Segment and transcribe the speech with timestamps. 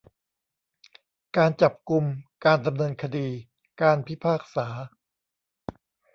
[1.37, 2.05] การจับกุม
[2.45, 3.27] การดำเนินคดี
[3.81, 4.67] การพิพากษา